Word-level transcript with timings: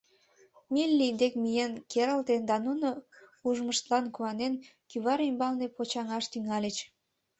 Милли 0.73 1.07
дек 1.21 1.33
миен 1.43 1.71
керылте 1.91 2.35
да 2.49 2.55
нуно 2.65 2.89
ужмыштлан 3.47 4.05
куанен, 4.15 4.53
кӱвар 4.89 5.19
ӱмбалне 5.29 5.67
почаҥаш 5.75 6.25
тӱҥальыч. 6.31 6.77